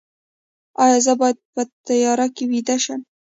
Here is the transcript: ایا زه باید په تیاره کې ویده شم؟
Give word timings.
ایا 0.83 0.99
زه 1.05 1.13
باید 1.19 1.37
په 1.53 1.61
تیاره 1.87 2.27
کې 2.35 2.43
ویده 2.51 2.77
شم؟ 2.83 2.99